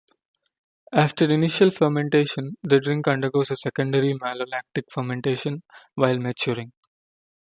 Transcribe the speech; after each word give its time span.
After 0.93 1.25
initial 1.31 1.69
fermentation, 1.69 2.55
the 2.63 2.79
drink 2.79 3.07
undergoes 3.07 3.51
a 3.51 3.55
secondary 3.55 4.15
malolactic 4.15 4.85
fermentation 4.91 5.61
while 5.93 6.17
maturing. 6.17 6.73